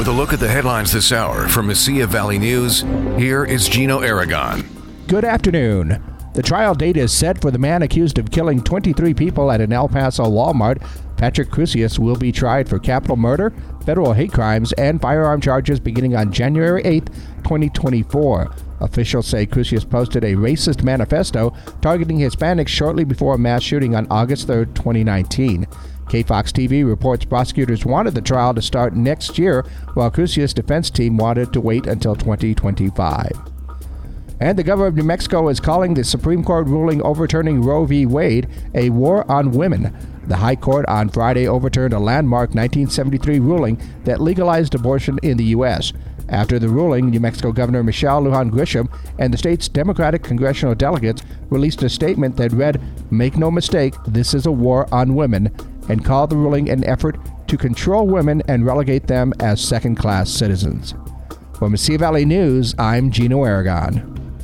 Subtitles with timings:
[0.00, 2.80] With a look at the headlines this hour from Mesilla Valley News,
[3.18, 4.64] here is Gino Aragon.
[5.06, 6.02] Good afternoon.
[6.32, 9.74] The trial date is set for the man accused of killing 23 people at an
[9.74, 10.82] El Paso Walmart.
[11.18, 13.52] Patrick Crusius will be tried for capital murder,
[13.84, 17.04] federal hate crimes, and firearm charges beginning on January 8,
[17.44, 18.50] 2024.
[18.80, 24.06] Officials say Crusius posted a racist manifesto targeting Hispanics shortly before a mass shooting on
[24.10, 25.66] August 3, 2019.
[26.10, 31.16] KFOX TV reports prosecutors wanted the trial to start next year, while Crusius' defense team
[31.16, 33.30] wanted to wait until 2025.
[34.40, 38.06] And the governor of New Mexico is calling the Supreme Court ruling overturning Roe v.
[38.06, 39.96] Wade a war on women.
[40.26, 45.44] The High Court on Friday overturned a landmark 1973 ruling that legalized abortion in the
[45.44, 45.92] U.S.
[46.28, 48.88] After the ruling, New Mexico Governor Michelle Lujan Grisham
[49.18, 52.80] and the state's Democratic congressional delegates released a statement that read,
[53.12, 55.54] Make no mistake, this is a war on women,
[55.90, 57.18] and called the ruling an effort
[57.48, 60.92] to control women and relegate them as second class citizens.
[61.58, 64.19] For Mesilla Valley News, I'm Gino Aragon.